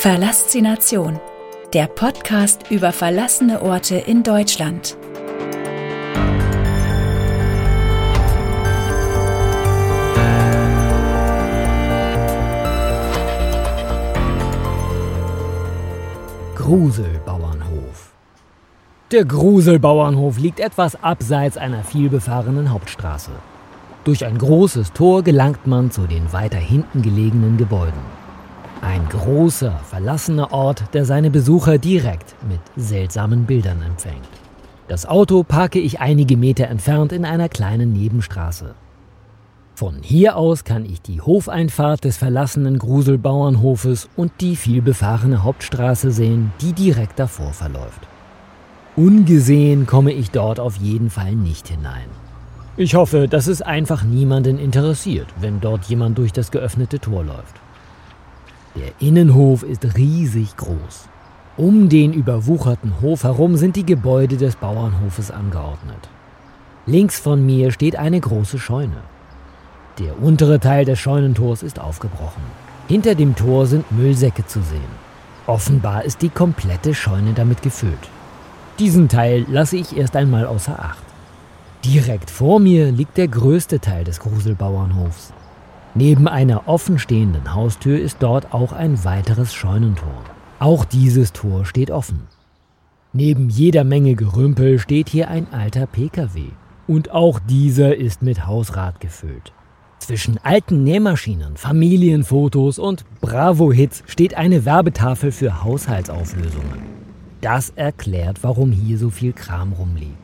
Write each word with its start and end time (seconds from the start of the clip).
Verlassination, 0.00 1.20
der 1.74 1.86
Podcast 1.86 2.70
über 2.70 2.90
verlassene 2.90 3.60
Orte 3.60 3.96
in 3.96 4.22
Deutschland. 4.22 4.96
Gruselbauernhof. 16.54 18.14
Der 19.10 19.26
Gruselbauernhof 19.26 20.38
liegt 20.38 20.60
etwas 20.60 20.96
abseits 21.04 21.58
einer 21.58 21.84
vielbefahrenen 21.84 22.70
Hauptstraße. 22.70 23.32
Durch 24.04 24.24
ein 24.24 24.38
großes 24.38 24.94
Tor 24.94 25.22
gelangt 25.22 25.66
man 25.66 25.90
zu 25.90 26.06
den 26.06 26.32
weiter 26.32 26.56
hinten 26.56 27.02
gelegenen 27.02 27.58
Gebäuden. 27.58 28.19
Ein 28.90 29.08
großer, 29.08 29.78
verlassener 29.88 30.52
Ort, 30.52 30.82
der 30.94 31.04
seine 31.04 31.30
Besucher 31.30 31.78
direkt 31.78 32.34
mit 32.48 32.58
seltsamen 32.74 33.44
Bildern 33.44 33.82
empfängt. 33.82 34.26
Das 34.88 35.06
Auto 35.06 35.44
parke 35.44 35.78
ich 35.78 36.00
einige 36.00 36.36
Meter 36.36 36.66
entfernt 36.66 37.12
in 37.12 37.24
einer 37.24 37.48
kleinen 37.48 37.92
Nebenstraße. 37.92 38.74
Von 39.76 39.98
hier 40.02 40.36
aus 40.36 40.64
kann 40.64 40.84
ich 40.84 41.00
die 41.00 41.20
Hofeinfahrt 41.20 42.02
des 42.02 42.16
verlassenen 42.16 42.80
Gruselbauernhofes 42.80 44.08
und 44.16 44.32
die 44.40 44.56
vielbefahrene 44.56 45.44
Hauptstraße 45.44 46.10
sehen, 46.10 46.52
die 46.60 46.72
direkt 46.72 47.20
davor 47.20 47.52
verläuft. 47.52 48.08
Ungesehen 48.96 49.86
komme 49.86 50.10
ich 50.10 50.32
dort 50.32 50.58
auf 50.58 50.78
jeden 50.78 51.10
Fall 51.10 51.36
nicht 51.36 51.68
hinein. 51.68 52.08
Ich 52.76 52.96
hoffe, 52.96 53.28
dass 53.28 53.46
es 53.46 53.62
einfach 53.62 54.02
niemanden 54.02 54.58
interessiert, 54.58 55.28
wenn 55.40 55.60
dort 55.60 55.84
jemand 55.84 56.18
durch 56.18 56.32
das 56.32 56.50
geöffnete 56.50 56.98
Tor 56.98 57.22
läuft. 57.22 57.54
Der 58.76 58.92
Innenhof 59.00 59.64
ist 59.64 59.96
riesig 59.96 60.56
groß. 60.56 61.08
Um 61.56 61.88
den 61.88 62.12
überwucherten 62.12 63.00
Hof 63.00 63.24
herum 63.24 63.56
sind 63.56 63.74
die 63.74 63.84
Gebäude 63.84 64.36
des 64.36 64.54
Bauernhofes 64.56 65.30
angeordnet. 65.30 66.08
Links 66.86 67.18
von 67.18 67.44
mir 67.44 67.72
steht 67.72 67.96
eine 67.96 68.20
große 68.20 68.58
Scheune. 68.58 69.02
Der 69.98 70.22
untere 70.22 70.60
Teil 70.60 70.84
des 70.84 70.98
Scheunentors 70.98 71.62
ist 71.62 71.80
aufgebrochen. 71.80 72.42
Hinter 72.88 73.14
dem 73.14 73.34
Tor 73.34 73.66
sind 73.66 73.90
Müllsäcke 73.92 74.46
zu 74.46 74.60
sehen. 74.62 75.10
Offenbar 75.46 76.04
ist 76.04 76.22
die 76.22 76.28
komplette 76.28 76.94
Scheune 76.94 77.32
damit 77.34 77.62
gefüllt. 77.62 78.08
Diesen 78.78 79.08
Teil 79.08 79.44
lasse 79.48 79.76
ich 79.76 79.96
erst 79.96 80.16
einmal 80.16 80.46
außer 80.46 80.78
Acht. 80.78 81.04
Direkt 81.84 82.30
vor 82.30 82.60
mir 82.60 82.92
liegt 82.92 83.16
der 83.16 83.28
größte 83.28 83.80
Teil 83.80 84.04
des 84.04 84.20
Gruselbauernhofs. 84.20 85.32
Neben 85.94 86.28
einer 86.28 86.68
offenstehenden 86.68 87.52
Haustür 87.54 87.98
ist 87.98 88.18
dort 88.20 88.54
auch 88.54 88.72
ein 88.72 89.04
weiteres 89.04 89.52
Scheunentor. 89.52 90.24
Auch 90.60 90.84
dieses 90.84 91.32
Tor 91.32 91.64
steht 91.64 91.90
offen. 91.90 92.28
Neben 93.12 93.48
jeder 93.48 93.82
Menge 93.82 94.14
Gerümpel 94.14 94.78
steht 94.78 95.08
hier 95.08 95.28
ein 95.28 95.52
alter 95.52 95.86
Pkw. 95.86 96.50
Und 96.86 97.10
auch 97.10 97.40
dieser 97.40 97.96
ist 97.96 98.22
mit 98.22 98.46
Hausrat 98.46 99.00
gefüllt. 99.00 99.52
Zwischen 99.98 100.38
alten 100.38 100.84
Nähmaschinen, 100.84 101.56
Familienfotos 101.56 102.78
und 102.78 103.04
Bravo-Hits 103.20 104.04
steht 104.06 104.34
eine 104.34 104.64
Werbetafel 104.64 105.32
für 105.32 105.64
Haushaltsauflösungen. 105.64 106.82
Das 107.40 107.70
erklärt, 107.70 108.42
warum 108.42 108.70
hier 108.70 108.96
so 108.96 109.10
viel 109.10 109.32
Kram 109.32 109.72
rumliegt. 109.72 110.19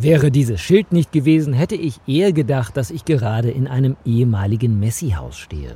Wäre 0.00 0.30
dieses 0.30 0.60
Schild 0.60 0.92
nicht 0.92 1.10
gewesen, 1.10 1.52
hätte 1.52 1.74
ich 1.74 2.00
eher 2.06 2.32
gedacht, 2.32 2.76
dass 2.76 2.92
ich 2.92 3.04
gerade 3.04 3.50
in 3.50 3.66
einem 3.66 3.96
ehemaligen 4.04 4.78
Messi-Haus 4.78 5.36
stehe. 5.36 5.74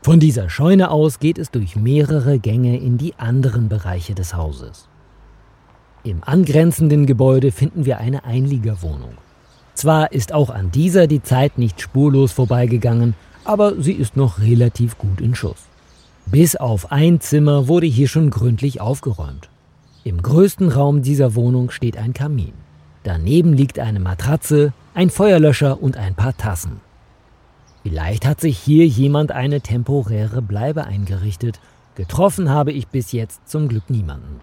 Von 0.00 0.18
dieser 0.18 0.48
Scheune 0.48 0.90
aus 0.90 1.18
geht 1.18 1.36
es 1.36 1.50
durch 1.50 1.76
mehrere 1.76 2.38
Gänge 2.38 2.78
in 2.78 2.96
die 2.96 3.14
anderen 3.18 3.68
Bereiche 3.68 4.14
des 4.14 4.34
Hauses. 4.34 4.88
Im 6.04 6.24
angrenzenden 6.24 7.04
Gebäude 7.04 7.52
finden 7.52 7.84
wir 7.84 7.98
eine 7.98 8.24
Einliegerwohnung. 8.24 9.18
Zwar 9.74 10.12
ist 10.12 10.32
auch 10.32 10.48
an 10.48 10.70
dieser 10.70 11.06
die 11.06 11.22
Zeit 11.22 11.58
nicht 11.58 11.82
spurlos 11.82 12.32
vorbeigegangen, 12.32 13.14
aber 13.44 13.74
sie 13.78 13.92
ist 13.92 14.16
noch 14.16 14.40
relativ 14.40 14.96
gut 14.96 15.20
in 15.20 15.34
Schuss. 15.34 15.68
Bis 16.24 16.56
auf 16.56 16.92
ein 16.92 17.20
Zimmer 17.20 17.68
wurde 17.68 17.86
hier 17.86 18.08
schon 18.08 18.30
gründlich 18.30 18.80
aufgeräumt. 18.80 19.50
Im 20.02 20.22
größten 20.22 20.70
Raum 20.70 21.02
dieser 21.02 21.34
Wohnung 21.34 21.70
steht 21.70 21.98
ein 21.98 22.14
Kamin. 22.14 22.63
Daneben 23.04 23.52
liegt 23.52 23.78
eine 23.78 24.00
Matratze, 24.00 24.72
ein 24.94 25.10
Feuerlöscher 25.10 25.80
und 25.82 25.98
ein 25.98 26.14
paar 26.14 26.36
Tassen. 26.36 26.80
Vielleicht 27.82 28.26
hat 28.26 28.40
sich 28.40 28.58
hier 28.58 28.86
jemand 28.86 29.30
eine 29.30 29.60
temporäre 29.60 30.40
Bleibe 30.40 30.84
eingerichtet. 30.84 31.60
Getroffen 31.96 32.48
habe 32.48 32.72
ich 32.72 32.88
bis 32.88 33.12
jetzt 33.12 33.46
zum 33.46 33.68
Glück 33.68 33.90
niemanden. 33.90 34.40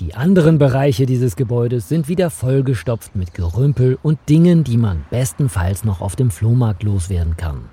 Die 0.00 0.14
anderen 0.14 0.58
Bereiche 0.58 1.06
dieses 1.06 1.36
Gebäudes 1.36 1.88
sind 1.88 2.08
wieder 2.08 2.30
vollgestopft 2.30 3.14
mit 3.14 3.32
Gerümpel 3.32 3.96
und 4.02 4.18
Dingen, 4.28 4.64
die 4.64 4.76
man 4.76 5.04
bestenfalls 5.10 5.84
noch 5.84 6.00
auf 6.00 6.16
dem 6.16 6.32
Flohmarkt 6.32 6.82
loswerden 6.82 7.36
kann. 7.36 7.66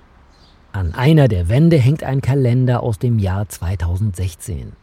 An 0.72 0.94
einer 0.94 1.28
der 1.28 1.49
Wände 1.49 1.78
hängt 1.78 2.03
ein 2.03 2.22
Kalender 2.22 2.83
aus 2.83 2.99
dem 2.99 3.17
Jahr 3.17 3.49
2016. 3.49 4.73